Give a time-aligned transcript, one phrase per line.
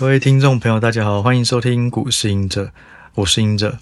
[0.00, 2.72] 各位听众朋友，大家好，欢迎收听股市赢者，
[3.16, 3.76] 我是赢者。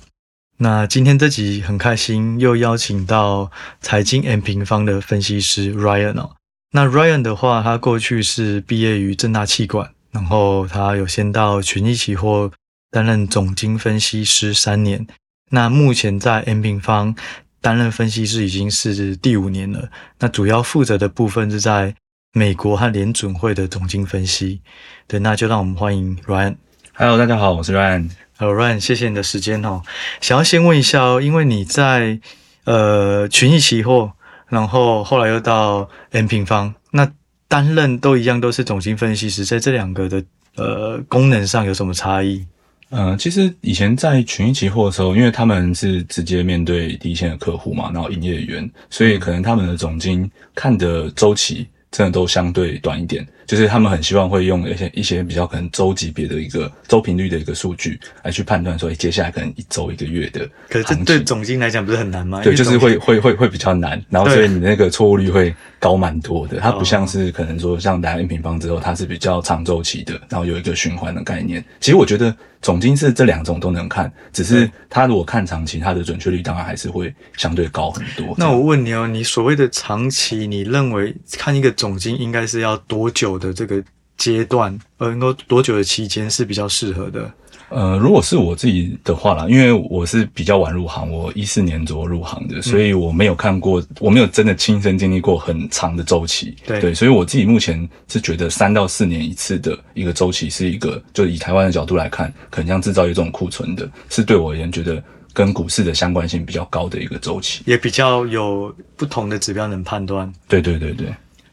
[0.56, 6.31] 那今天这集很开心，又邀请到财经 M 平方的分析师 Ryan 哦。
[6.73, 12.50] 那 Ryan 的话，他过去是毕业于正大气管，然后他有先到群益期货
[12.91, 15.07] 担任总经分析师三年。
[15.53, 17.14] 那目前在 M 平方
[17.61, 19.89] 担任分析师已经是第五年了。
[20.19, 21.95] 那主要负责的部分是在
[22.32, 24.60] 美国和联准会的总经分析。
[25.06, 26.56] 对，那就让我们欢迎 Ryan。
[26.92, 28.10] Hello，大家好，我是 Ryan。
[28.38, 29.82] Ryan，谢谢你的时间哦。
[30.20, 32.20] 想要先问一下哦，因为你在
[32.64, 34.12] 呃群益期货，
[34.48, 37.10] 然后后来又到 M 平方，那
[37.48, 40.22] 担任都一样，都是总经分析师，在这两个的
[40.56, 42.47] 呃功能上有什么差异？
[42.91, 53.27] 嗯、呃，其实以前在群益期货的时候，因为他们是直接面对第一线的客户嘛，然后营业员，所以可能他们的总经看的周期真的都相对短一点。
[53.48, 60.47] 就是他们很希望会用一些一些比较可能周级别的一个周频率的一个数据来去判断说，接下来可能一周一个月的。
[60.69, 62.42] 可是这对总经来讲不是很难吗？
[62.45, 66.61] 对，就是会会会会比较难，然后所以你那个错误率会高蛮多的。
[66.61, 71.65] 它不像是可能说像来 N 平方之后，它是比较长周期的，然后有一个循环的概念。
[71.81, 78.34] 其实我觉得总经是这两种都能看，只是它如果看长期，它的准确率当然还是会相对高很多。
[78.37, 83.83] 那我问你哦，你所谓的长期，你认为看一个总经应该是要多久的这个
[84.17, 87.33] 阶段，呃，能够多久的期间是比较适合的？
[87.70, 96.56] 呃，如果是我自己的话啦，因为我是比较晚入行，我一四年左右入行的，所以我没有看过，我没有真的亲身经历过很长的周期。
[96.66, 110.33] 对，对，所以我自己目前是觉得三到四年一次的一个周期是一个，就以台湾的角度来看，可能像制造业这种库存的，是对我而言觉得跟股市的相关性比较高的一个周期，也比较有不同的指标能判断。
[110.48, 111.09] 对对对对。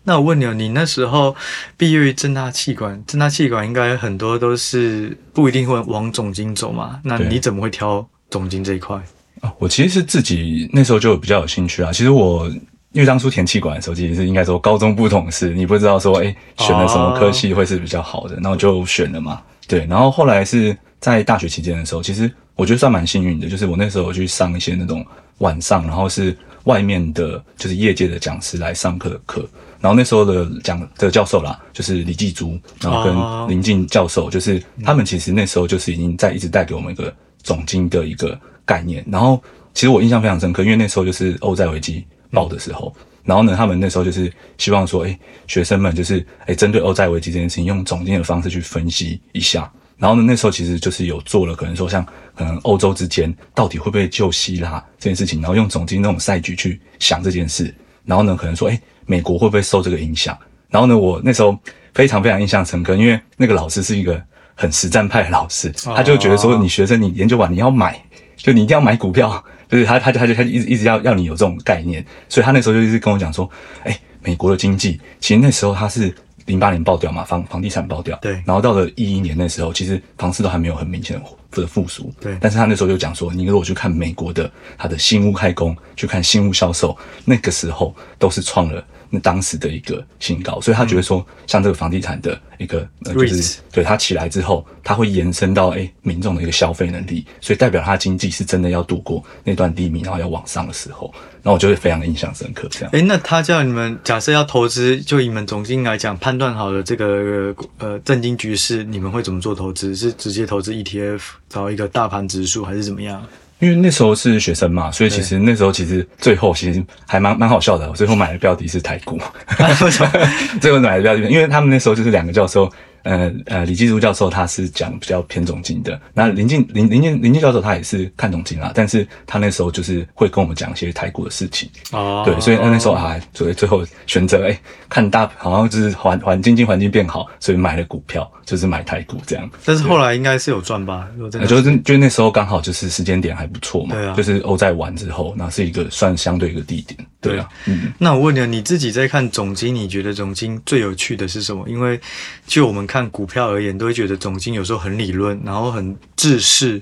[0.06, 1.36] 那我问你哦，你那时候
[1.76, 7.00] 毕业于正大气管，正大气管应该很多都是不一定会往总经走嘛？
[7.04, 8.96] 那你怎么会挑总经这一块？
[9.42, 11.92] 啊，我其实是自己那时候就比较有兴趣啊。
[11.92, 12.48] 其实我
[12.92, 19.42] 因为当初填气管的时候，其实是应该说高中不懂事，你不知道说哎选了什么科系会是比较好的，然后就选了嘛。
[19.68, 25.04] 对，然后后来是在大学期间的时候，其实我觉得算蛮幸运的，就是我那时候去上一些那种
[25.40, 29.50] 晚上，然后是外面的，就是业界的讲师来上课的课。
[29.86, 38.36] 然后那时候的讲的教授啦，就是李继珠，然后跟林静教授，就是他们其实那时候就是已经在一直带给我们一个总经的一个
[38.66, 39.06] 概念。
[39.08, 39.40] 然后
[39.76, 42.92] 其实我印象非常深刻，因为那时候就是欧债危机爆的时候，
[43.24, 49.72] 然后呢，他们那时候就是希望说，哎，学生们就是哎，针对欧债危机这件事情，用总经的方式去分析一下。
[49.98, 52.04] 然后呢，那时候其实就是有做了，可能说像
[52.36, 57.72] 可能欧洲之间到底会不会救希腊这件事情，然后用总经那种赛局去想这件事。
[58.04, 58.82] 然后呢，可能说，哎。
[59.06, 60.38] 美国会不会受这个影响？
[60.70, 61.58] 然后呢，我那时候
[61.94, 64.22] 非常非常印象深刻，因为那个老师是一个
[64.56, 68.02] 很实战派的老师，他就觉得说，你学生你研究完你要买，
[68.36, 73.50] 就你一定要买股票，就是他他就他就他就一直一直要要你有这种概念，所以他那时候就一直跟我讲说，
[73.84, 76.14] 哎，美国的经济其实那时候他是。
[76.48, 82.38] 零八年爆掉嘛，房房地产爆掉，对，然后到了一一年那时候，其实房市都还没有很明显的复苏，对。
[82.40, 101.14] 但是他那时候就讲说，你如果去看美国的他的新屋开工，去看新屋销售，那个时候都是创了那当时的一个新高，所以他觉得说，嗯、像这个房地产的一个，呃、就是对它起来之后，它会延伸到诶民众的一个消费能力，所以代表它经济是真的要度过那段低迷，然后要往上的时候。
[101.48, 102.90] 那我就会非常的印象深刻，这样。
[102.92, 109.96] 诶，那他叫你们假设要投资，就以你们总经来讲，判断好了这个呃政经局势，你们会怎么做投资？
[109.96, 113.24] 是直接投资 ETF，找一个大盘指数，还是怎么样？
[113.60, 117.90] 因为那时候是学生嘛，所以其实那时候其实最后其实还蛮蛮好笑的。
[117.90, 119.20] 我最后买的标的是台股？
[120.60, 122.72] 最后买的标的，因为他们那时候就是两个教授。
[123.06, 139.48] 呃呃，李继珠教授他是讲比较偏总经的，那林静林林静林静教授他也是看总经啊，但是他那时候就是会跟我们讲一些台股的事情，哦，对，所以那时候啊，所以最后选择哎，看大好像就是环环经济环境变好，所以买了股票，就是买台股这样。
[139.64, 141.08] 但是后来应该是有赚吧？
[141.48, 147.00] 就是就那时候刚好就是时间点还不错嘛，对啊，就是欧债完之后，那是一个算相对一个低点，
[147.30, 147.94] 对啊，嗯。
[147.98, 151.66] 那我问你，你自己在看总经，你觉得总经最有趣的是什么？
[151.70, 151.98] 因为
[152.46, 153.06] 就我们看。
[153.16, 156.82] 股票而言，都会觉得总经有时候很理论，然后很制式，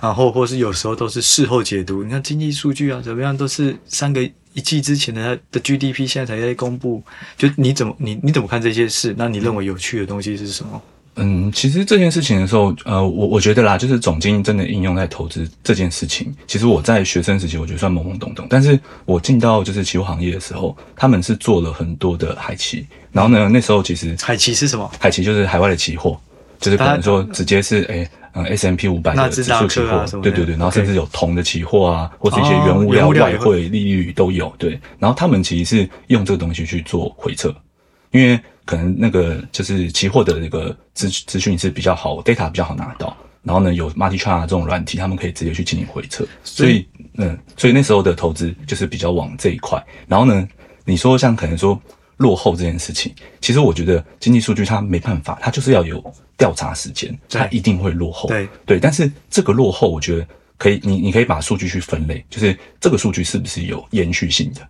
[0.00, 2.04] 然后或是有时候都是事后解读。
[2.04, 4.22] 你看经济数据啊，怎么样都是三个
[4.52, 7.02] 一季之前的的 GDP，现在才在公布。
[7.36, 9.12] 就你怎么你你怎么看这些事？
[9.18, 10.80] 那你认为有趣的东西是什么？
[11.16, 16.34] 嗯，其实这件事情的时候，呃，我我觉得啦，就是总经真的应用在投资这件事情。
[16.46, 22.86] 其实我在学生时期，我觉得算懵懵懂懂，但是我进到就是期货行业的时候，他们是做了很多的海期。
[23.12, 24.90] 然后呢，那时候其实海期是什么？
[24.98, 26.18] 海期就是海外的期货，
[26.58, 28.08] 就是可能说直接是哎。
[28.34, 34.50] 嗯，S M P 五百的指数期货，啊、对对对，然后甚至有铜的期货啊，或者一些原物料、外汇、利率都有。
[34.56, 37.54] 对，然后他们其实是用这个东西去做回测，
[38.10, 43.16] 因为可能那个就是期货的那个资资讯是比较好，data 比较好拿到。
[43.42, 46.26] 然后呢，有 Multi Chart 这种软体，他们可以直接去进行回测。
[46.44, 46.86] 所以，
[47.18, 49.84] 嗯，所以那时候的投资就是比较往这一块。
[50.06, 50.48] 然后呢，
[50.84, 51.80] 你说像可能说。
[52.18, 56.00] 落后这件事情，其实我觉得经济数据它没办法，它就是要有
[56.36, 58.28] 调查时间，它一定会落后。
[58.28, 60.26] 对对，但是这个落后，我觉得
[60.56, 64.60] 可以，你你可以把数据去分类，就是这个数据是不是有延续性的？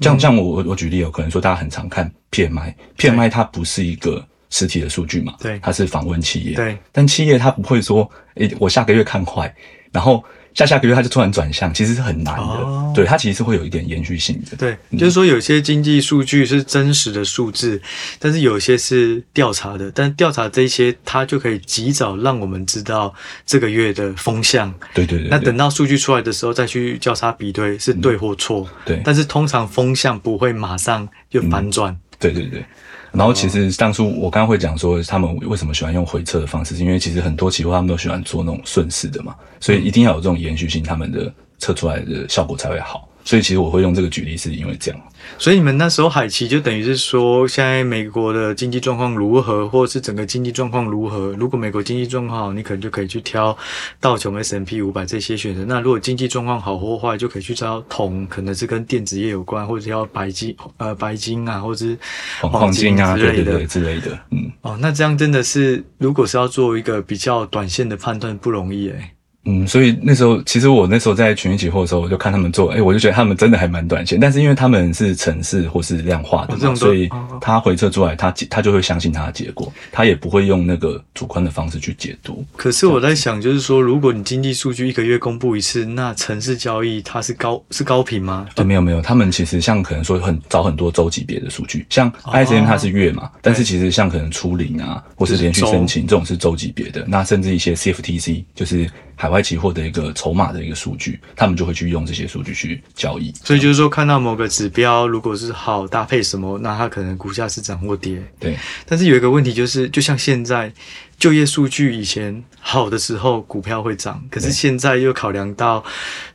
[0.00, 9.54] 像像我我我举例有可能说大家很常看 PMI，PMI 它不是一个实体的数据嘛，对，它是访问企业，对，但企业它不会说，诶，我下个月看坏，
[9.92, 10.24] 然后。
[10.56, 12.42] 下下个月它就突然转向，其实是很难的。
[12.42, 14.56] 哦、对，它其实是会有一点延续性的。
[14.56, 17.78] 对，嗯、就是说有些经济数据是真实的数字，
[18.18, 19.92] 但是有些是调查的。
[19.92, 23.14] 但调查这些，它就可以及早让我们知道
[23.44, 24.72] 这个月的风向。
[24.94, 25.28] 对对对。
[25.28, 28.66] 那等到数据出来的时候，再去交叉比对是对或错。
[28.66, 29.02] 嗯、对。
[29.04, 32.00] 但是通常风向不会马上就反转、嗯。
[32.18, 32.64] 对对对。
[33.12, 43.05] 然后其实当初我刚刚会讲说，他们为什么喜欢用回测的方式，是因为其实很多期货他们都喜欢做那种顺势的嘛，所以一定要有这种延续性，他们的测出来的效果才会好。
[43.26, 45.00] 所以其实我会用这个举例，是因为这样。
[45.36, 51.34] 所以你们那时候海期就等于是说，现在美国的经济状况如何，或者是整个经济状况如何？
[51.36, 53.56] 如果美国经济状况好，你可能就可以去挑
[53.98, 55.64] 道琼 S&P 五百这些选择。
[55.64, 61.98] 那如果经济状况好或坏，就可以去挑铜，可能是跟电子业有关，或者挑白金，呃，白金啊，或者是
[62.40, 64.16] 黄金啊之类的，之类的。
[64.30, 69.10] 嗯，哦，那这样真的是，如果是要做一个比较短线的判断，不容易诶、欸
[69.48, 77.08] 嗯，所以那时候其实我那时候在群益期货的时候，我就看他们做，哎、欸，我就觉得他们真的还蛮短线，但是因为他们是城市或是量化的嘛，所以
[77.40, 82.44] 他回测出来，他他就会相信他的结果，他也不会用那个主观的方式去解读。
[82.56, 88.46] 可是我在想，就是说，如果你经济数据一个月公布一次，那城市交易它是高是高频吗？
[88.56, 98.90] 对，没有没有，他们其实像可能说很找很多周级别的数据，像 ISM 它是月嘛，哦、但是其实像可能初零啊，或是连续申请这种是周级别的，那甚至一些 CFTC 就是。
[99.16, 103.32] 海外期货的一个筹码的一个数据，他们就会去用这些数据去交易。
[103.42, 108.22] 所以就是说，看到某个指标如果是好搭配什么，那它可能股价是涨或跌。
[108.38, 108.56] 对。
[108.84, 110.70] 但是有一个问题就是，就像现在
[111.18, 115.82] 就业数据以前好的时候，股票会涨，可是现在又考量到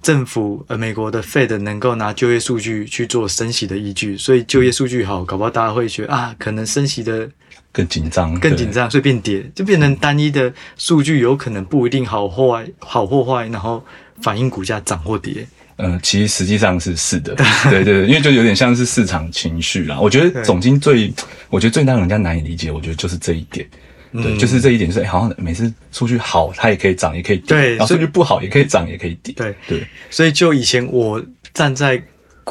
[0.01, 7.29] 政府呃美国的 Fed 能够拿就业数据去做升息的依据，所以就业数据好，搞不好大家会觉得啊，可能升息的。
[7.71, 13.83] 更紧张，更紧张，所以变跌，就变成单一的数据，有可能不一定好坏，好或坏，然后
[14.21, 15.47] 反映股价涨或跌。
[15.77, 17.33] 嗯、呃，其实实际上是是的，
[17.69, 19.99] 对对对，因为就有点像是市场情绪啦。
[19.99, 21.11] 我觉得总经最，
[21.49, 23.65] 我觉得最让人家难以理解，我觉得就是这一点，
[24.11, 29.33] 对，嗯、就是这一点，就是、欸、好像每次数据好，它也可以涨，也可以跌；对，然后数据不好，也可以涨，也可以跌。
[29.35, 32.01] 对对，所以就以前我站在。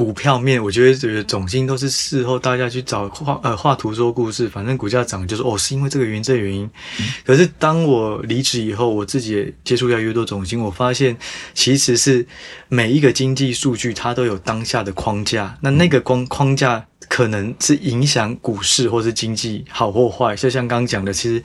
[0.01, 6.65] 股票面，我觉得这个总经都是事后大家去找画呃画图说故事，反正股价涨就是哦，是因为这个原因这个原因。
[6.99, 11.15] 嗯、可是当我离职以后，我自己也接触越来越多总经，我发现
[11.53, 12.27] 其实是
[12.71, 21.43] 每一个经济数据它都有当下的框架，那那个框框架可能是影响股市或是经济好或坏，就像刚刚讲的，其实。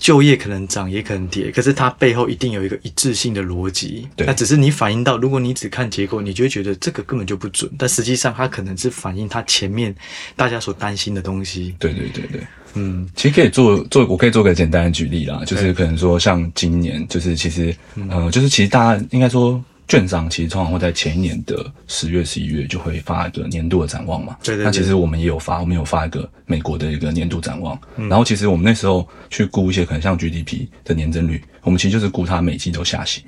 [0.00, 4.08] 就业可能涨也可能跌，可是它背后一定有一个一致性的逻辑。
[4.16, 7.70] 对，那只是你反映到，如果你只看结果，你就会觉得这个根本就不准。
[7.78, 9.94] 但实际上，它可能是反映它前面
[10.34, 11.74] 大家所担心的东西。
[11.78, 12.40] 对对对对，
[12.74, 19.62] 嗯，其实可以做做，我可以做个简单的举例啦，就是可能说像今年，就是其实，嗯、呃，就是其实大家应该说。
[19.90, 24.36] 券商其实通常会在前一年的十月、十一月就会发一个年度的展望嘛。
[24.40, 24.64] 对对对。
[24.64, 27.76] 那其实我们也有发，我们有发一个美国的一个年度展望。
[27.96, 28.08] 嗯。
[28.08, 33.22] 然后其实我们那时候去估一些可能像 GDP 的年增率，我们其实就是估它每季都下行。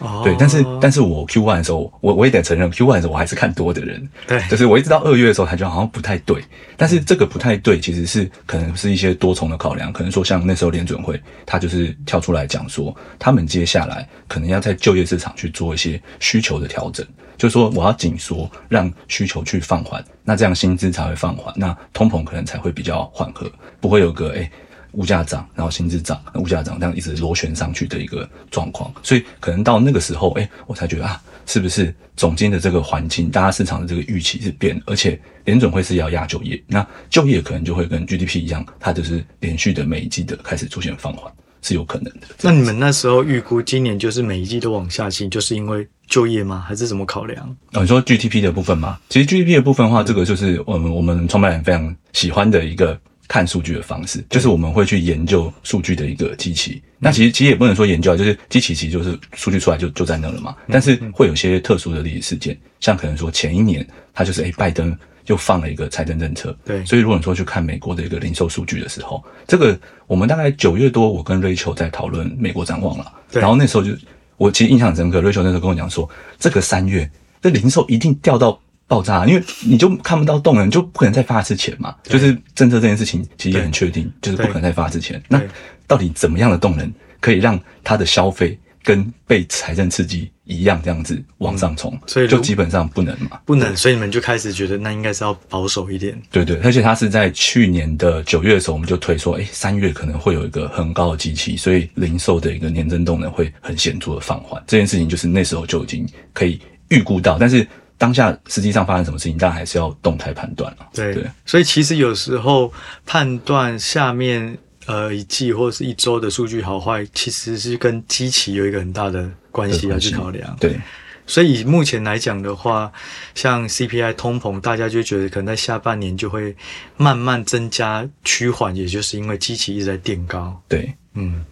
[0.00, 6.42] 哦，对，但是但是我 Q one 的时候，我我也得承认 Q one 的时候我还是看多的人，对，就是我一直到二月的时候，才觉得好像不太对。
[6.76, 17.06] 但是这个不太对，其实是可能是一些多重的考量，可能说像那时候联准会，他就是跳出来讲说，他们接下来可能要在就业市场去做一些需求的调整，
[17.38, 24.40] 就是说我要紧缩，让需求去放缓，那这样薪资才会放缓，那通膨可能才会比较缓和，不会有个诶。
[24.40, 24.50] 欸
[24.96, 41.30] 物价涨，然后薪资涨，物价涨，这样一直螺旋上去的一个状况，所以可能到那个时候，哎，我才觉得啊，是不是总经的这个环境，大家市场的这个预期是变，而且联准会是要压就业，那就业可能就会跟 GDP 一样，它就是连续的每一季的开始出现放缓，
[41.62, 42.26] 是有可能的。
[42.42, 46.64] 那你们那时候预估今年就是每一季都往下行，就是因为就业吗？
[46.66, 47.46] 还是怎么考量？
[47.74, 48.98] 哦，你说 GDP 的部分吗？
[49.10, 52.98] 其实 GDP 的部分的话，这个就是我们我们创办人非常喜欢的一个。
[53.28, 56.82] 看数据的方式，就是我们会去研究数据的一个机器。
[56.98, 60.56] 那其实其实也不能说研究啊，就是机器其实就是数据出来就就在那了嘛。
[60.68, 66.84] 但是会有些特殊的历史事件，像可能说前一年它就是诶拜登又放了一个财政政策，对。
[66.84, 73.12] 所以如果你说去看美国的一个零售数据的时候，这个我们大概九月多，我跟 Rachel 在讨论美国展望了。
[73.32, 73.92] 然后那时候就
[74.36, 77.10] 我其实印象很深刻，Rachel 那时候跟我讲说，这个三月
[77.42, 78.58] 这零售一定掉到。
[78.88, 81.94] 爆炸，因为你就看不到动能，就不可能再发一次钱嘛。
[82.04, 85.20] 就是政策这件事情其实也很确定，就是不可能再发一次钱。
[85.28, 85.42] 那
[85.86, 91.98] 到底怎么样的动能可以让它的消费跟被财政刺激一样这样子往上冲？
[92.06, 93.76] 所以就基本上不能嘛，不能。
[93.76, 96.16] 所以你们就开始觉得那应该是要保守一点。
[96.30, 104.62] 对对，而且它是在去年的九月的时候，我们就推说，诶，三月可能会有一个很高的机器，所以零售的一个年增动能会很显著的放缓。
[104.68, 107.66] 这件事情就是那时候就已经可以预估到，但是。
[107.98, 110.86] 当下实际上发生什么事情，大家还是要动态判断了。
[110.92, 112.72] 对，对，所以其实有时候
[113.06, 120.54] 判断下面呃一季或者是一周的数据好坏，其实是跟基期有一个很大的关系要去考量。
[120.60, 120.78] 对，
[121.26, 122.92] 所以以目前来讲的话，
[123.34, 126.54] 像 CPI 通膨，大家就觉得可能在下半年就会
[126.96, 130.62] 慢慢增加趋缓，也就是因为基期一直在垫高。
[130.68, 131.44] 对，嗯。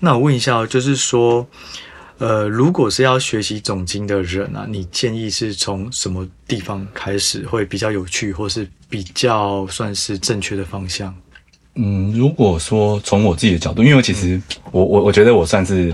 [0.00, 1.48] 那我问一下，就是说。
[2.22, 11.12] 呃，如果是要学习总经的人啊，你建议是从什么地方开始会比较有趣，或是比较算是正确的方向？
[11.74, 15.92] 嗯，如果说从我自己的角度，因为其实我我我觉得我算是，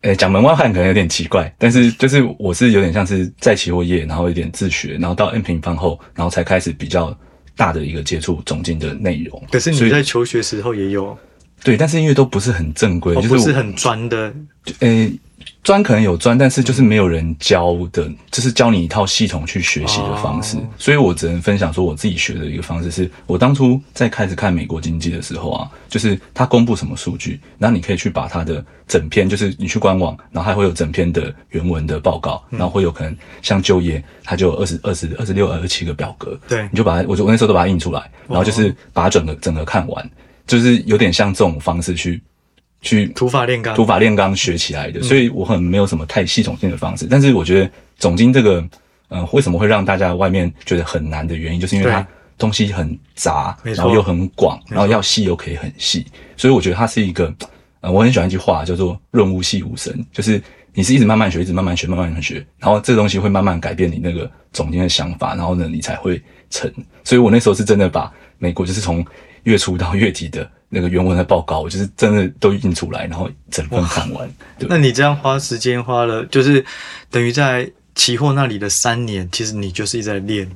[0.00, 7.14] 呃，讲门外汉可能有点奇怪，但是就是我是有点像是在期货业，然后有点自学，然后到 N 平方后，然后才开始比较
[7.54, 9.44] 大的一个接触总经的内容。
[9.52, 11.14] 可是你在求学时候也有。
[11.62, 14.32] 对，但是因为都不是很正规，哦、就是不是很专的。
[14.80, 15.12] 诶，
[15.62, 20.56] 专可能有专，但是就是没有人教的，就是教你一套系统去学习的方式。
[20.56, 40.10] 哦、所以我只能分享说我自己学的一个方式是，我当初在开始看美国经济的时候啊，就是他公布什么数据，然后你可以去把它的整篇，就是你去官网，然后还会有整篇的原文的报告，然后会有可能像就业，它就有二十二十二十六二十七个表格，对，你就把它，我就我那时候都把它印出来，然后就是把它整个整个看完。
[40.46, 42.20] 就是有点像这种方式去
[42.80, 47.06] 去土法炼钢，土法炼钢学起来的，所以我很没有什么太系统性的方式。
[47.08, 48.64] 但是我觉得总经这个，
[49.08, 52.06] 嗯，为什么会让大家外面觉得很难的原因，就是因为它
[52.38, 56.06] 东西很杂，然后又很广，然后要细又可以很细，
[56.36, 57.32] 所以我觉得它是一个，
[57.80, 60.42] 呃，我很喜欢一句话叫做“润物细无声”，就是
[60.72, 66.72] 你是一直慢慢学，一直慢慢学，慢慢学，然后这个东西会慢慢改变你那个总监的想法，然后呢，你才会成。
[67.04, 69.06] 所以我那时候是真的把美国就是从。
[69.44, 74.30] 月初到月底的那个原文的报告，我就是真的都印出来，然后整份看完。
[74.58, 76.62] 那你这样花时间花了，就是
[77.10, 80.46] 等于在期货那里的三年，其实你就是一直在练。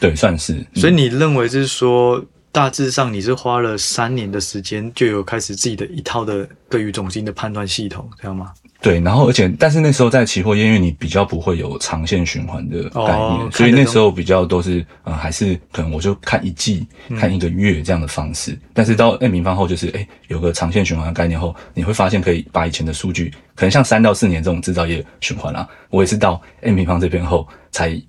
[0.00, 0.66] 对，算是。
[0.74, 2.20] 所以你认为就是说，
[2.56, 8.50] 大致上你是花了三年的时间，就有开始自己的一套的对于总经的判断系统，知道吗？
[8.80, 18.58] 对，然后而且，但是那时候在期货业，因为你比较不会有长线循环的概念，哦、所以那时候比较都是，呃，还是可能我就看一季、嗯、看一个月这样的方式。
[18.72, 28.00] 但是到 M 平方后，就是哎，有个长线循环的概念后，你会发现可以把以前的数据，可能像三到四年这种制造业循环啦，我也是到 M 平方这边后才。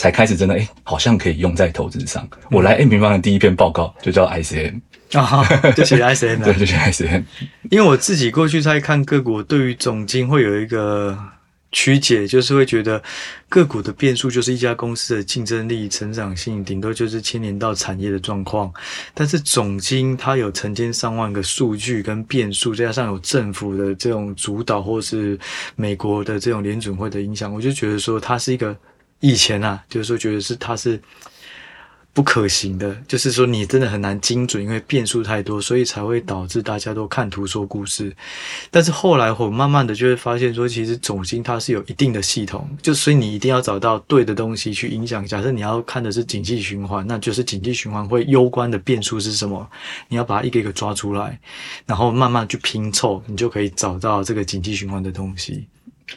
[0.00, 2.26] 才开始真的哎，好像可以用在投资上。
[2.50, 4.78] 我来 M 平方的第一篇报告就叫 ICM
[5.12, 5.44] 啊，
[5.76, 7.22] 就写 ICM， 对，就写 ICM。
[7.70, 11.18] 因为我自己过去在看个股，对于总经会有一个
[11.70, 13.02] 曲解，就是会觉得
[13.50, 18.72] 个股的变数就是一家公司的竞争力、成长性，顶多就是牵连到产业的状况。
[19.12, 25.38] 但是总经它有成千上万个数据跟变数，再加上有政府的这种主导，或是
[25.76, 28.74] 美国的这种联准会的影响，我就觉得说它是一个。
[29.20, 31.00] 以前啊，就是说觉得是它是
[32.12, 38.12] 不可行的，就是说你真的很难精准，因为变数太多，所以才会导致大家都看图说故事。
[38.68, 45.24] 但是后来我慢慢的就会发现说，其实总经它是有一定的系统，就所以你一定要找到对的东西去影响。
[45.24, 49.64] 假设你要看的是景气循环，那就是景气循环会攸关的变数是什么？
[50.08, 51.38] 你要把它一个一个抓出来，
[51.86, 55.68] 然后慢慢去拼凑，你就可以找到这个景气循环的东西。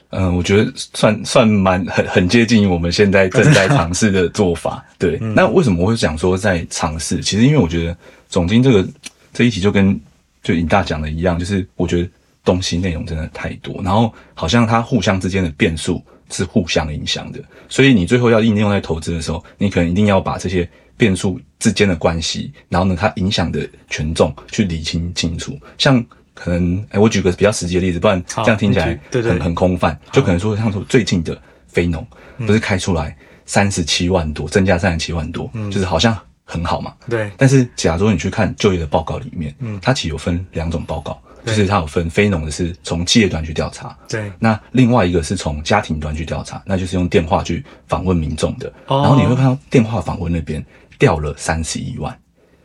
[0.09, 4.83] 嗯，我觉得算算蛮很很接近于我们现在正在 尝试的做法。
[4.97, 7.19] 对，嗯、那为什么我会讲说在尝试？
[7.21, 7.97] 其实因为我觉得
[8.29, 8.87] 总经这个
[9.33, 9.99] 这一题就跟
[10.41, 12.09] 就尹大讲的一样，就是我觉得
[12.43, 26.05] 东西内容真的太多，然后好像它互相之间的变数是互相影响的，所以你最后要应用在投资的时候，你可能一定要把这些变数之间的关系，然后呢，它影响的权重去理清清楚，像。
[26.33, 29.97] 可能哎、欸，我举个比较实际的例子，不然这样听起来很很空泛。
[30.11, 32.05] 就可能说，像说最近的非农
[32.39, 36.93] 不是开出来三十七万多，增加三十七万多，嗯，就是好像很好嘛。
[37.07, 37.29] 对。
[37.37, 44.31] 但是假如你去看就业的报告里面，嗯，它其实有分两种报告，就是它有分非农的是从企业端去调查，对。
[44.39, 48.73] 那另外一个是从家庭端去调查，那就是用电话去访问民众的。
[48.87, 49.01] 哦。
[49.01, 50.65] 然后你会看到电话访问那边
[50.97, 52.11] 掉了三十一万，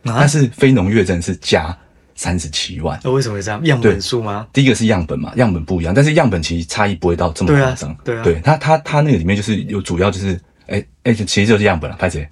[0.05, 1.77] 啊、但是非农月增是加。
[2.19, 3.63] 三十七万，那为什么会这样？
[3.63, 4.45] 样本数吗？
[4.51, 7.95] 第一个是样本嘛，样本不一样，但是样本其实差异不会到这么夸张。
[8.03, 10.37] 对啊，对它它它那个里面就是有主要就是。
[10.69, 12.27] 哎哎，其实就是样本了，拍谁。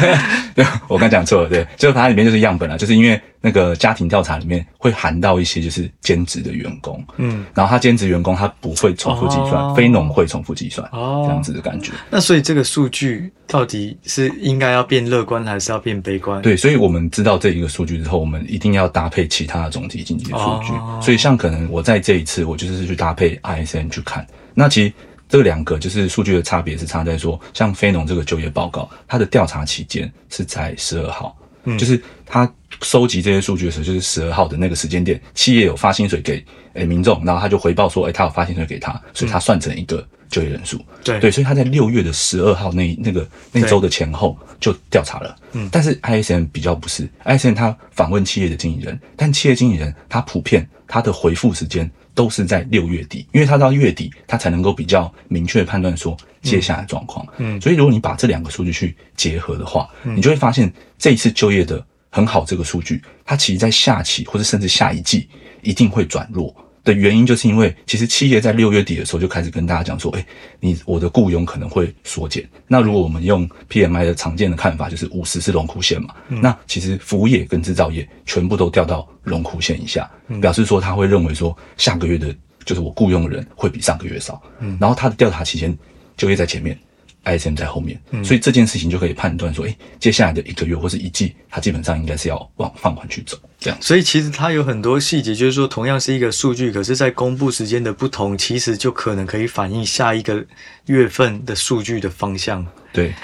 [0.54, 11.92] 对，我刚讲错了，对，就是它里面就是样本了，就是因为那个家庭调查里面会含到一些就是兼职的员工，嗯，然后他兼职员工他不会重复计算，哦、非农会重复计算，哦，这样子的感觉。
[12.10, 16.40] 那所以这个数据到底是应该要变乐观还是要变悲观？
[16.42, 20.72] 对，所以我们知道这一个数据之后，我们一定要搭配其他的总体经济数据。
[20.72, 24.92] 哦、所以像可能我在这一次我就是去搭配 ISM 去看，那其实。
[25.32, 31.34] 这两个就是数据的差别是差在说，像非农这个就业报告，它的调查期间是在十二号，
[31.64, 41.18] 嗯，就是他收集这些数据的时候，就是十二号的那个时间点，企业有发薪水给诶民众，然后他就回报说，诶他有发薪水给他，所以他算成一个就业人数，对。
[41.18, 51.90] 对，所以他在六月的十二号那那个那周的前后就调查了，嗯，但是 ISM 比较不是，ISM 他访问企业的经理人，但企业经理人他普遍他的回复时间。
[52.14, 57.26] 都是在六月底，因为他到月底，他才能够比较明确的判断说接下来状况。
[57.38, 65.28] 嗯，所以如果你把这两个数据去结合的话，嗯，你就会发现这一次就业的很好这个数据，它其实在下期或者甚至下一季
[65.62, 66.54] 一定会转弱。
[66.84, 70.26] 的原因就是因为，其实企业在六月底的时候就开始跟大家讲说，哎，
[70.60, 72.48] 你我的雇佣可能会缩减。
[72.66, 82.34] 那如果我们用 PMI 的常见的看法，就是五十是荣枯线嘛，嗯、那其实服务业跟制造业全部都掉到荣枯线以下，嗯、表示说他会认为说下个月的，
[82.64, 84.42] 就是我雇佣的人会比上个月少。
[84.58, 85.76] 嗯，然后他的调查期间
[86.16, 86.78] 就业在前面。
[87.24, 93.78] ISM 在后面，所以这件事情就可以判断说，诶、欸，接下来的一个月或是一季，它基本上应该是要往放缓去走，这样。
[93.80, 100.44] 所以其实它有很多细节，就是说，同样是一个数据，可是在公布时间的不同，其实就可能可以反映下一个
[100.86, 102.66] 月份的数据的方向。
[102.92, 103.14] 对，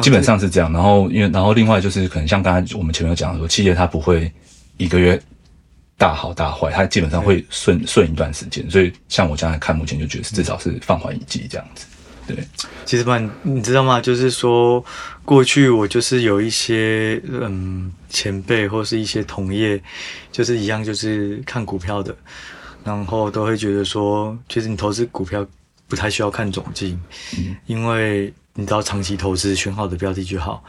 [0.00, 0.72] 基本上是这样。
[0.72, 4.30] 然后，因为然后另外就是可能像刚才我们前面有讲说，企业它不会
[4.78, 5.20] 一个月
[5.96, 8.68] 大好大坏，它基本上会顺顺一段时间。
[8.68, 11.86] 所以，像我将来看，目前就觉得至少是放缓一季这样子。
[12.34, 12.44] 对，
[12.84, 14.00] 其实吧，你知道吗？
[14.00, 14.84] 就是说，
[15.24, 19.80] 过去我就是有一些嗯前辈或是一些同业，
[20.30, 22.16] 就是一样，就是看股票的，
[22.84, 25.46] 然后都会觉得说，其实你投资股票
[25.88, 26.98] 不太需要看总经，
[27.38, 30.62] 嗯，因为你只要长期投资，选好的标的就好。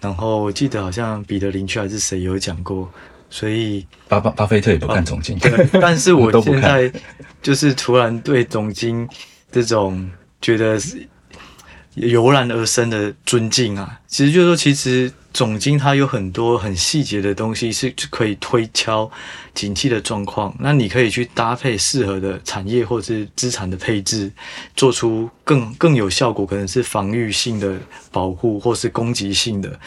[0.00, 2.90] 然后我记得好像彼得林区还是谁有讲过，
[3.30, 6.92] 所以巴巴巴菲特也不看总经，啊，对，但是我 现在
[7.42, 9.08] 就是突然对总经
[9.52, 10.10] 这种。
[10.44, 11.08] 觉得是
[11.94, 19.10] 油然而生的尊敬啊，其实就是说，其实总经它有很多很细节的东西是可以推敲
[19.54, 20.54] 景气的状况。
[20.60, 24.30] 那你可以去搭配适合的产业或是资产的配置，
[24.76, 27.78] 做出更更有效果，可能是防御性的
[28.12, 29.80] 保护或是攻击性的。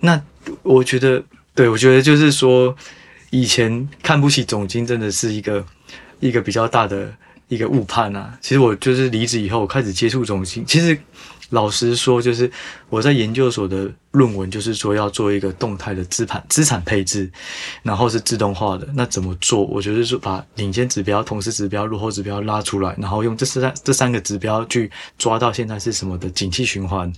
[0.00, 0.20] 那
[0.62, 1.24] 我觉得，
[1.54, 2.76] 对，我觉得就是说，
[3.30, 5.64] 以前看不起总经，真的是一个
[6.20, 7.10] 一个比较大的。
[7.48, 8.38] 一个误判啊！
[8.40, 10.64] 其实我就是离职以后，我开始接触中心。
[10.66, 10.96] 其实
[11.50, 12.50] 老实说，就是
[12.90, 17.30] 我在研究所的论文，就是说要做一个动态的资产资产配置，
[17.82, 18.86] 然后是自动化的。
[18.94, 19.64] 那怎么做？
[19.64, 27.10] 我觉得是把领先指标、同时指标、落后指标拉出来，然后用这三这三个指标去抓到现在是什么的景气循环。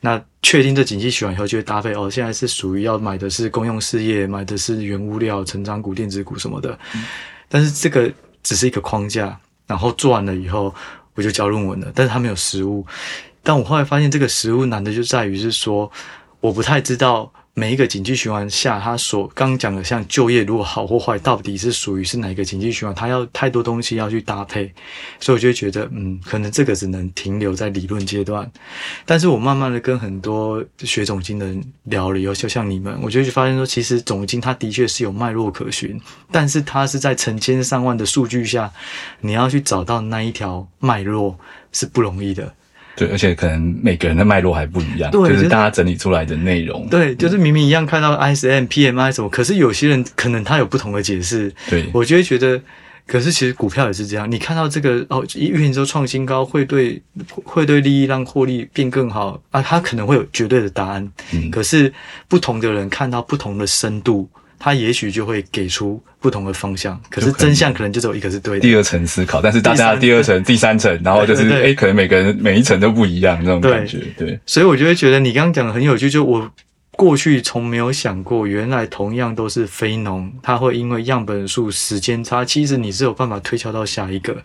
[0.00, 6.78] 那确定这景气循环以后，就会搭配哦，现在是属于要买的是公用事业，买的是原物料、成长股、电子股什么的。
[7.48, 8.08] 但是这个
[8.44, 9.36] 只是一个框架。
[9.72, 10.74] 然后做完了以后，
[11.14, 11.90] 我就交论文了。
[11.94, 12.84] 但是他没有实物，
[13.42, 15.90] 但我后来发现这个实物难的就在于是说，
[16.40, 24.72] 我不太知道每一个紧急循环下，他所刚讲的像就业如果好或坏，到底是属于是哪一个紧急循环，他要太多东西要去搭配，
[25.20, 28.50] 所以我就觉得，嗯，可能这个只能停留在理论阶段。
[29.04, 38.72] 但是我慢慢的跟很多学总经的人聊了以后，就像你们，我就发现说，其实总经它的确是有脉络可循，但是它是在成千上万的数据下，
[39.20, 41.38] 你要去找到那一条脉络
[41.70, 42.54] 是不容易的。
[42.94, 46.86] 对，而且可能每个人的脉络还不一样，对就是大家整理出来的内容。
[46.88, 51.52] 对，就是明明一样看到 ISM、PMI 什么，可是有些人可能他有不同的解释。
[51.70, 52.60] 对，我就会觉得，
[53.06, 57.02] 可是其实股票也是这样，你看到这个哦，一月营收创新高，会对
[57.44, 61.10] 会对利益让获利变更好啊，他可能会有绝对的答案。
[61.32, 61.92] 嗯，可是
[62.28, 64.28] 不同的人看到不同的深度。
[64.62, 68.60] 他也许就会给出不同的方向，可是真相可能就只有一个是对的。
[68.60, 73.98] 第二层思考，但是大家第二层、第三层，然后就是哎，可能每个人每一层都不一样那种感觉。
[74.16, 76.48] 对，所以我就会觉得你刚刚讲的很有趣，就我。
[76.94, 84.36] 过去从没有想过，原来同样都是非农，它会因为样本数、时间差，其实你是有办法推敲到下一个。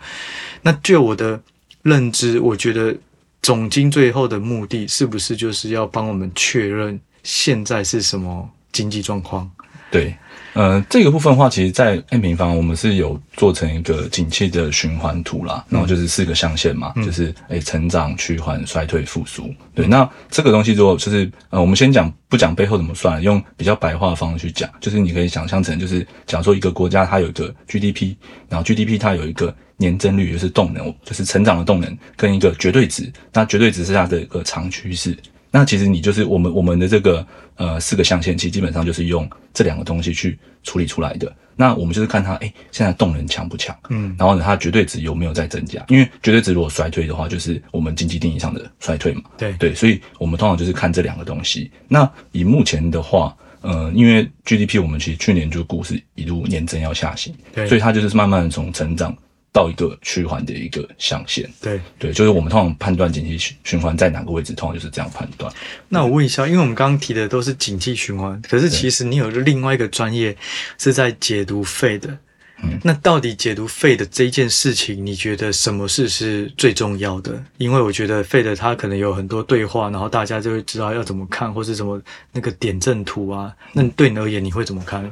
[0.62, 1.40] 那就我的
[1.84, 2.96] 认知，我觉得
[3.42, 9.52] 总经最后的目的是不是就是要帮我们确认现在是什么经济状况？
[9.92, 10.16] 对。
[10.54, 19.54] 呃，这个部分的话，其实，在 M 平方我们是有做成一个景气的循环图啦，然后就是四个象限嘛，嗯、就是诶成长、趋缓、衰退、复苏。
[19.76, 28.16] 对，那这个东西如果就是呃，我们先讲不讲背后怎么算，用比较白话的方式去讲，就是你可以想象成就是，假如说一个国家它有一个 GDP，
[28.50, 35.16] 然后 GDP 它有一个年增率，就是动能，就是成长的动能，跟一个绝对值，那绝对值是它的一个长趋势。
[35.52, 41.34] 那其实你就是我们我们的这个呃四个象限，其实基本上就是用这两个东西去处理出来的。
[41.56, 43.76] 那我们就是看它，哎，现在动能强不强？
[43.90, 45.84] 嗯，然后呢，它绝对值有没有在增加？
[45.88, 49.24] 因为绝对值如果衰退的话，就是我们经济定义上的衰退嘛。
[49.38, 51.72] 对对，所以我们通常就是看这两个东西。
[51.88, 59.18] 那以目前的话，呃，因为 GDP 我们其实去年就估是一路年增要下行，对，所以它就是慢慢的从成长。
[59.58, 61.82] 到一个循环的一个象限，对。
[61.98, 65.52] 对，就是我们通常判断景气循环在哪个位置，通常就是这样判断。
[65.90, 70.38] 那我问一下，因为我们刚刚提的都是景气循环，可是其实你有另外一个专业
[70.78, 72.18] 是在解读 Fed 的，
[72.62, 77.44] 嗯，那到底解读 Fed 的这件事情，你觉得什么事是最重要的？
[77.58, 82.00] 因为我觉得 Fed 它可能有很多对话，然后大家就会知道要怎么看，或是什么
[82.32, 85.12] 那个点阵图啊，那对你而言，你会怎么看？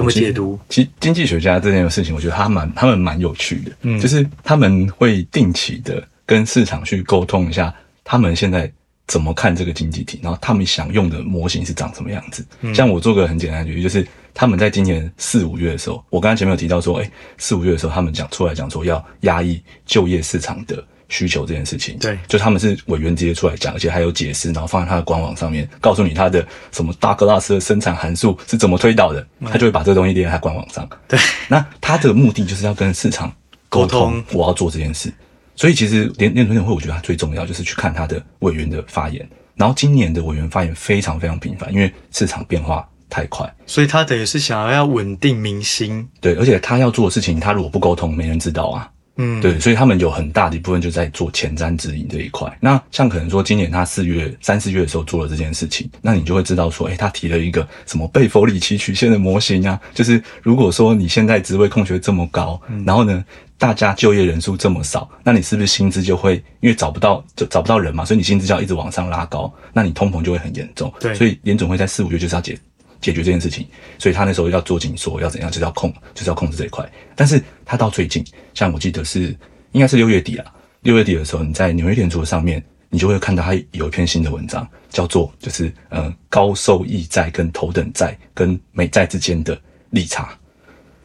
[0.00, 0.58] 怎么解读？
[0.68, 8.70] 其实经济学家这件事情，我觉得他蛮他们蛮有趣的，嗯，就是他们会定期的跟市场去沟通一下，他们现在
[9.06, 12.44] 怎么看这个经济体，然后他们想用的模型是长什么样子。
[12.60, 20.82] 嗯，像我做个很简单的举例，就是他们在今年四五月的时候，我刚才前面有提到说，哎，四五月的时候，他们讲出来讲说要压抑就业市场的。
[21.10, 30.88] 需求这件事情，对，就他们是委员直接出来讲，而且还有解释，然后放在他的官网上面，告诉你他的什么大格拉斯的生产函数是怎么推导的，嗯、他就会把这个东西列在他官网上。
[31.06, 31.18] 对，
[31.48, 33.30] 那他的目的就是要跟市场
[33.68, 35.12] 沟通，我要做这件事。
[35.56, 39.28] 所以其实联联准会，我觉得他最重要就是去看他的委员的发言。
[39.56, 46.08] 然后今年的委员发言非常非常频繁，因为市场变化太快，所以他等于是想要要稳定民心。
[46.18, 48.90] 对，而且他要做的事情，他如果不沟通，没人知道啊。
[49.20, 52.50] 嗯，对，所以他们有很大的一部分就在做前瞻指引这一块。
[52.58, 59.78] 那像可能说今年他四月三四月的时候做了这件事情，那你就会知道说，诶，他提了一个什么贝弗里奇曲线的模型啊？
[59.94, 63.24] 就是如果说你现在职位空缺这么高，嗯、然后呢，
[63.58, 68.04] 大家就业人数这么少，那你是不是薪资就会因为找不到就找不到人嘛？
[68.04, 70.92] 所以你薪资就要一直往上拉高，那你通膨就会很严重。
[70.98, 72.58] 对，所以联总会在四五月就是要解
[73.00, 73.66] 解决这件事情，
[73.98, 76.88] 所以他那时候要做紧缩，要怎样，就是要控，就是要控制这一块。
[77.14, 79.36] 但是他到最近，像我记得是
[79.72, 89.60] 应该是六月底啊，六月底的时候，你在纽约联储上面，你就会看到他有一篇新的文章，叫做就是呃高收益债跟头等债跟美债之间的
[89.90, 90.28] 利差。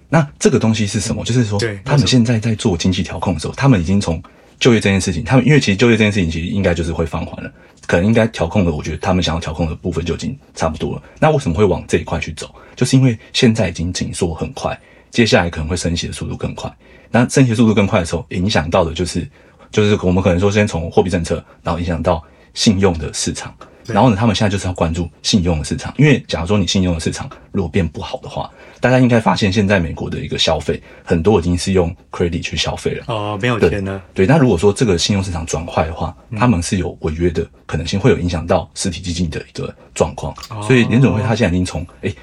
[0.08, 1.23] 那这个东西是什么？
[1.25, 4.21] 就是说，他们现在在做经济调控的时候，他们已经从
[4.60, 7.51] 就业这件事情，他们因为其实就业这件事情其实应该就是会放缓了。
[7.87, 11.03] 可能应该调控的，我觉得他们想要调控的部分就已经差不多了。
[11.19, 12.53] 那为什么会往这一块去走？
[12.75, 14.79] 就是因为现在已经紧缩很快，
[15.11, 16.71] 接下来可能会升息的速度更快。
[17.09, 19.27] 那升息速度更快的时候，影响到的就是，
[19.71, 23.55] 就是我们可能说先从货币政策，然后影响到信用的市场。
[23.87, 34.01] 然后呢，他们现在就是要关注信用的市场，因为假如说你信用的市场如果变不好的话，大家应该发现现在美国的一个消费很多已经是用 credit 去消费了哦，没有钱呢。
[34.13, 40.33] 对，那如果说这个信用市场转坏的话，嗯、他们是有违约的可能性，会有影响到实体经济的一个状况。
[40.49, 42.15] 哦、所以联总会他现在已经从诶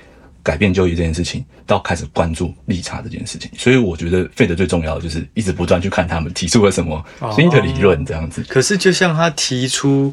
[0.43, 8.43] 改变就业这件事情到开始关注利差这件事情，所以我觉得 Fed 最重要的就是一直不断去看他们提出了什么新的理论这样子。
[8.43, 10.13] 哦、可是就像他提出。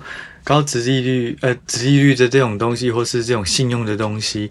[0.49, 4.49] 高值利率，呃，值利率的这种东西，或是这种信用的东西，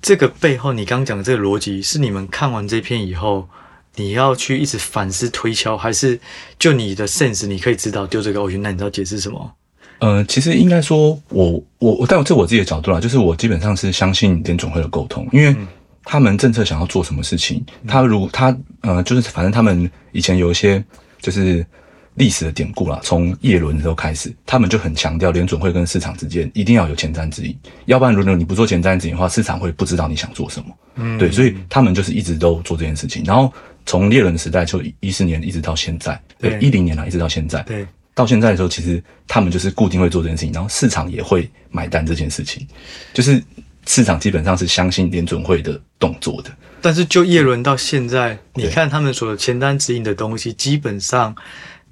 [0.00, 3.48] 这个背后，你刚讲的这个逻辑，是你们看完这篇以后，
[3.96, 6.16] 你要去一直反思推敲，还是
[6.56, 9.52] 就你的 sense，你可以知道丢这个欧元，那你知道解释什么？
[9.98, 15.56] 呃，其实应该说，我我我，但我这我自己的角度啦，就是我基本上是相信联总会的沟通，因为
[16.04, 20.80] 他们政策想要做什么事情，他如他呃，就是反正他们以前有一些
[21.20, 21.66] 就是。
[22.14, 30.66] 历史的典故啦，从叶伦的时候开始，他们就很强调联准会跟市场之间一定要有前瞻指引，要不然如果你不做前瞻指引的话，市场会不知道你想做什么。
[30.96, 33.22] 嗯，对，所以他们就是一直都做这件事情。
[33.24, 33.50] 然后
[33.86, 42.66] 从叶伦时代就一四年一直到现在，对，一零年来一直到现在，对，到现在的时候，其实他们就是固定会做这件事情，然后市场也会买单这件事情，
[43.14, 43.42] 就是
[43.86, 46.50] 市场基本上是相信联准会的动作的。
[46.82, 51.34] 但是就叶伦到现在，你看他们所有前瞻指引的东西，基本上。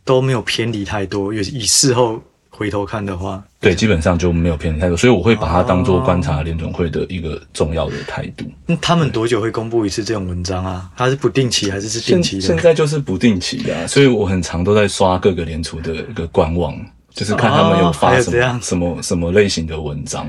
[0.08, 2.18] 都没有偏离太多，以以事后
[2.48, 8.46] 回头看的话，对，基本上就没有偏离太多，所以我会把它当做观察联准会的一个重要的态度。
[8.64, 10.90] 那、哦、他们多久会公布一次这种文章啊？
[10.96, 12.42] 它是不定期还是是定期的？
[12.42, 16.74] 现在就是不定期的、啊，所以我很常都在刷各个联储的一个官网。
[17.10, 20.28] 就是看他们有发什么、哦、什么什么类型的文章，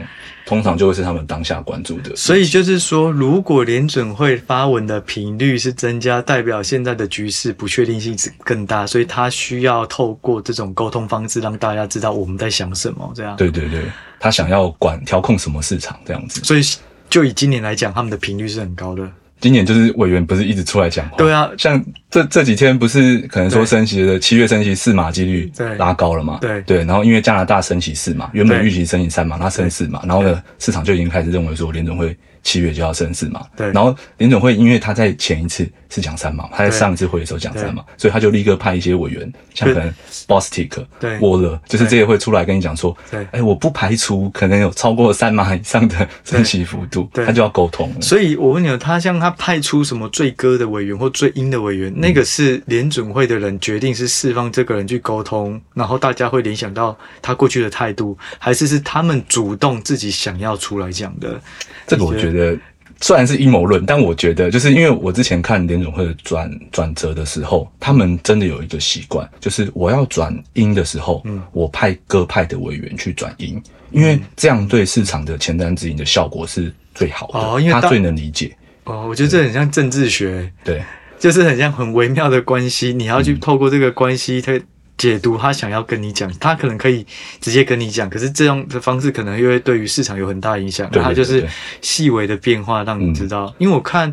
[0.50, 2.16] 通常就会是他们当下关注的。
[2.16, 13.12] 所以就是说，如果联准会发文的频率是增加，代表现在的局势不确定性是更大，所以他需要透过这种沟通方式让大家知道我们在想什么。
[13.14, 13.84] 这样，对对对，
[14.20, 16.44] 他想要管调控什么市场这样子。
[16.44, 16.64] 所以
[17.12, 19.08] 就以今年来讲，他们的频率是很高的。
[19.40, 26.38] 今年就是委员不是一直出来讲话，对啊，像这这几天不是可能说升息的七月升息四码几率拉高了嘛？
[26.42, 26.62] 对。
[26.64, 39.94] 对，然后因为加拿大升息四码，原本预期升息三码，它升四码，然后呢市场就已经开始认为说联总会七月就要升四嘛，对，然后联准会因为他在前一次是讲三码，他在上一次会的时候讲三码，所以他就立刻派一些委员，像可能
[40.28, 40.86] Bostic、
[41.20, 47.92] 沃勒，就是这些会出来跟你讲说，对，哎，我不排除可能有超过三码以上的升息幅度，他就要沟通。
[48.02, 61.42] 所以我问你，他像他派出什么最鸽的委员或最鹰的委员，那个是联准会的人决定是释放这个人去沟通，然后大家会联想到他过去的态度，还是是他们主动自己想要出来讲的？
[61.90, 62.58] 这个我觉得
[63.02, 78.56] 虽然是阴谋论，但我觉得就是因为我之前看联总会的转转折的时候，他们真的有一个习惯，就是我要转阴的时候，嗯，我派各派的委员去转阴，因为这样对市场的前瞻指引的效果是最好的，哦，因为他最能理解。
[78.84, 80.84] 哦，我觉得这很像政治学，对，
[81.18, 84.60] 就是很像很微妙的关系，你要去透过这个关系，他。
[85.00, 87.04] 解读他想要跟你讲，他可能可以
[87.40, 90.88] 直接跟你讲，可是这样的方式可能又会对于市场有很大影响。
[90.92, 91.48] 对，他就是
[91.82, 93.46] 细微的变化让你知道。
[93.46, 94.12] 嗯、因为我看，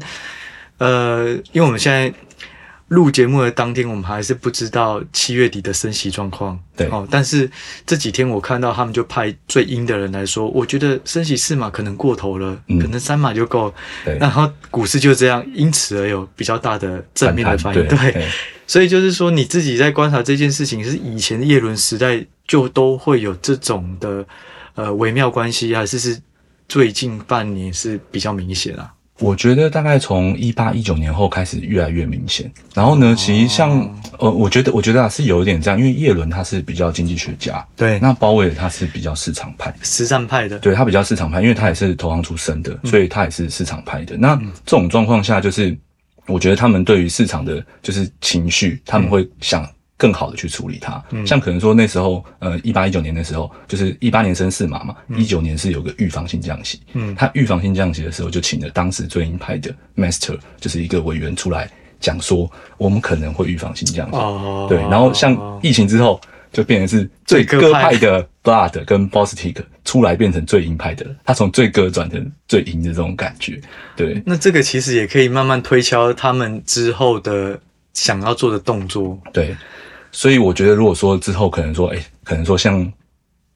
[0.79, 2.13] 呃，因为我们现在
[2.89, 6.57] 录节目的当天，我们还是不知道七月底的升息状况。
[6.77, 7.51] 对，哦，但是
[7.85, 13.75] 这几天我看到他们就派最阴的人来说，我觉得升息四码可能过头了，嗯、可能三码就够。
[14.05, 17.89] 对，然后股市就这样因此而有比较大的正面的反应。
[17.89, 18.13] 对。
[18.13, 18.29] 对
[18.67, 24.27] 所以就是说，你自己在观察这件事情，是以前的叶伦时代就都会有这种的
[24.75, 26.21] 呃微妙关系，还是是
[26.69, 28.93] 最近半年是比较明显啊？
[29.21, 32.53] 我觉得大概从一八一九年后开始越来越明显。
[32.75, 33.81] 然后呢，其实像、
[34.19, 44.17] 哦、呃，我觉得我觉得啊是有一点这样，因为叶伦他是比较经济学家，对，那鲍威尔他是比较市场派、实战派的，对，他比较市场派，因为他也是投行出身的，所以他也是市场派的。
[44.17, 45.75] 嗯、那这种状况下就是。
[46.27, 51.03] 我觉得他们对于市场的就是情绪，他们会想更好的去处理它。
[51.11, 56.81] 嗯，像可能说那时候，呃，一八一九年的时候，就是一八年升四码嘛，一九年是有个预防性降息。
[56.93, 64.17] 嗯，他预防性降息的时候，就请了当时最鹰派的 Master，就是一个委员出来讲说，我们可能会预防性降息。
[64.17, 66.21] 哦，对，然后像疫情之后。
[66.53, 69.57] 就变成是最鸽派的 Blood 跟 Bostic
[69.97, 73.59] 出来变成最鹰派的，他从最鸽转成最鹰的这种感觉。
[73.97, 77.59] 对，那这个其实也可以慢慢推敲他们之后的
[77.95, 79.19] 想要做的动作。
[79.33, 79.57] 对，
[80.13, 82.93] 所以我觉得如果说之后可能说，哎、欸，可能说像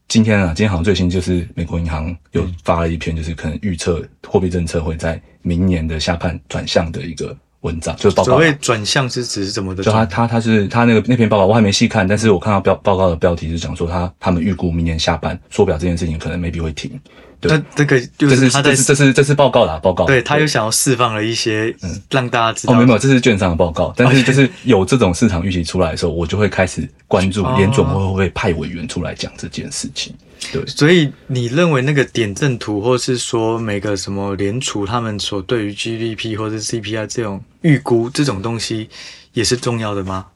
[0.09, 7.37] 今天啊，今天好像最新就是美国银行有发了一篇，就是可能预测货币政策会在明年的下半转向的一个。
[7.62, 9.82] 文章就是报告，所谓转向是指是怎么的？
[9.82, 16.98] 就他他他是他那个那篇报告我还没细看，但是我看到标报告的标题是讲说他他们预估明年下半缩表这件事情可能 maybe 会停。
[17.38, 20.04] 对，那这个就是他在这是这是这是报告啦，报告。
[20.04, 22.74] 对，他又想要释放了一些，嗯，让大家知道。
[22.74, 30.14] 哦，没有，这是券商的报告， 但是就是有这种市场预期出来的时候，我就会开始关注联总会不会派委员出来讲这件事情。
[30.52, 38.88] 对，所以你认为那个点阵图，或是说每个什么联储他们所对于 GDP 或是 CPI 这种预估这种东西，
[39.32, 40.26] 也是重要的吗？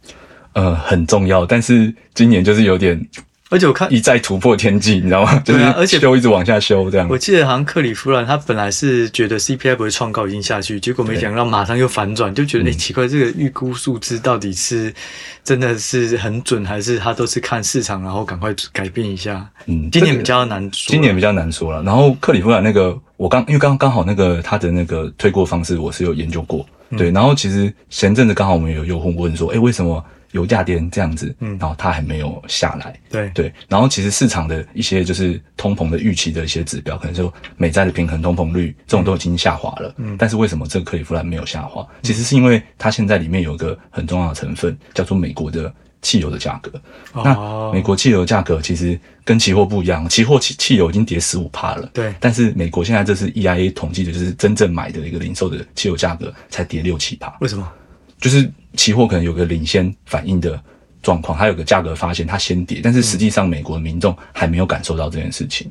[0.52, 3.08] 呃，很重要，但是今年就是有点。
[3.50, 5.40] 而且我看一再突破天际，你知道吗？
[5.44, 7.06] 对啊，而且修一直往下修这样。
[7.08, 14.92] 我记得好像克里夫兰他本来是觉得 CPI 不会创高，已经下去，结果没想到马上又反转，就觉得哎、奇怪，这个预估数字到底是
[15.44, 19.46] 真的是很准，还是他都是看市场，然后赶快改变一下？
[19.66, 21.80] 嗯，今年比较难说，今年比较难说了。
[21.82, 26.66] 然后克里夫兰那个，我刚因为刚刚好那个他的那个推过方式，我是有研究过。
[26.90, 30.04] 嗯、对，然后其实前阵子刚好我们有用户问说，哎、欸，为什么？
[30.34, 33.30] 油价跌这样子，嗯，然后它还没有下来，对。
[33.30, 41.82] 对，然后其实市场的一些就是通膨的预期的一些指标，可能就美债的平衡通膨率这种都已经下滑了，嗯，但是为什么这个克利夫兰没有下滑？
[41.82, 45.72] 嗯、其实是因为它现在里面有一个很重要的成分，叫做美国的
[46.04, 46.70] 汽油的价格。
[47.14, 57.68] 哦、那美国汽油价格其实跟期货不一样，期货汽汽油已经跌十五趴了，对，但是美国现在这是 EIA 统计的，就是真正买的一个零售的汽油价格才跌六七趴，为什么？
[58.20, 60.62] 就是期货可能有个领先反应的
[61.02, 65.70] 状况，它有个价格发现它先跌，但是实际上美国的民众还没有感受到这件事情。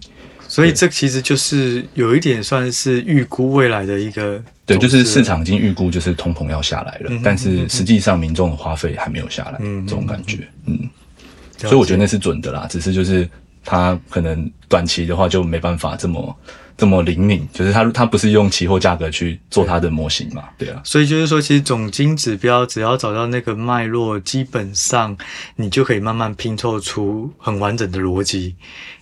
[0.54, 10.78] 所以这其实就是有一点算是预估未来的一个，对，就是市场已经预估就是通膨要下来了，嗯、但是实际上民众的花费还没有下来，嗯，这种感觉，嗯，
[11.58, 13.28] 所以我觉得那是准的啦，只是就是
[13.66, 16.38] 它可能短期的话就没办法这么
[16.78, 20.70] 这么灵敏，就是它它不是用期货价格去做它的模型嘛，对。
[20.70, 25.18] 啊，所以就是说，其实总金指标只要找到那个脉络，基本上
[25.56, 28.56] 你就可以慢慢拼凑出很完整的逻辑，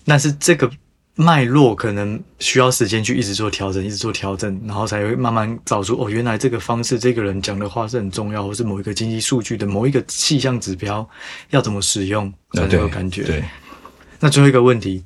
[0.05, 0.71] 但是这个。
[1.15, 11.07] 脉络可能需要时间去一直做调整，一直做调整，然后才会慢慢找出哦，原来这个方式，这个人讲的话是很重要，或是某一个经济数据的某一个气象指标
[11.49, 13.23] 要怎么使用才能有感觉。
[13.23, 13.43] 对，
[14.19, 15.03] 那最后一个问题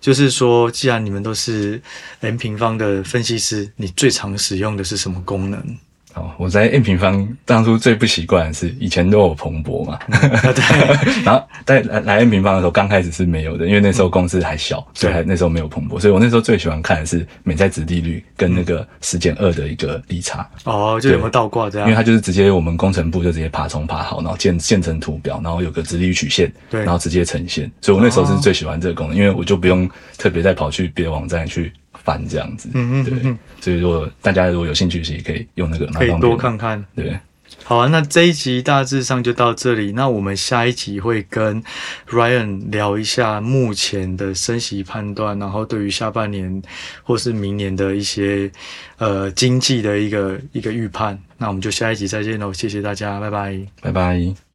[0.00, 1.82] 就是说，既然你们都是
[2.20, 5.78] n 平方的分析师，你最常使用的是什么功能？
[6.16, 10.18] 哦，我在 n 平方当初最不习惯的是以前都有蓬勃嘛，嗯、
[10.54, 10.64] 对，
[11.22, 20.48] 然后在来来 M 平方的时候，刚开始是没有的，因为那时候公司还小，嗯、所以还那时候没有蓬勃，所以我那时候最喜欢看的是美债殖利率跟那个十减二的一个利差。
[20.64, 21.86] 哦，就有没有倒挂这样？
[21.86, 27.70] 因为它就是直接我们工程部就直接爬虫爬好，然后建建成图表，然后有个殖利率曲线，对，然后直接呈现。
[27.82, 31.70] 所以我那时候是最喜欢这个功能，哦、因为我就不用特别再跑去别的网站去。
[32.06, 36.82] 翻这样子，嗯嗯，对，所以如果大家如果有兴趣，其实可以用那个，可以多看看。
[36.94, 37.18] 对，
[37.64, 39.92] 好啊，那这一集大致上就到这里。
[39.92, 41.60] 那我们下一集会跟
[42.08, 46.62] Ryan 聊一下目前的升息判断，然后对于下半年
[47.02, 48.50] 或是明年的一些
[48.98, 51.18] 呃经济的一个一个预判。
[51.38, 54.45] 那我们就下一集再见喽，谢谢大家，拜拜，拜拜。